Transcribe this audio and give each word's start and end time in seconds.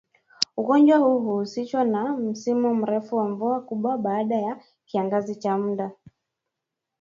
Ugonjwa 0.57 0.97
huu 0.97 1.19
huhusishwa 1.19 1.83
na 1.83 2.17
msimu 2.17 2.75
mrefu 2.75 3.15
wa 3.15 3.29
mvua 3.29 3.61
kubwa 3.61 3.97
baada 3.97 4.35
ya 4.35 4.63
kiangazi 4.85 5.35
cha 5.35 5.57
muda 5.57 5.91